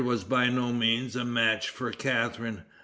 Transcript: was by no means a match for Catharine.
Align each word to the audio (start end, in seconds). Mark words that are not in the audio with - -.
was 0.01 0.23
by 0.23 0.49
no 0.49 0.73
means 0.73 1.15
a 1.15 1.23
match 1.23 1.69
for 1.69 1.91
Catharine. 1.91 2.63